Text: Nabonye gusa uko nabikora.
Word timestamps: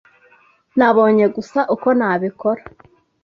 Nabonye 0.77 1.25
gusa 1.35 1.59
uko 1.75 1.87
nabikora. 1.97 2.61